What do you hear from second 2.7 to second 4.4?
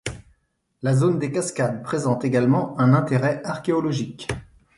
un intérêt archéologique.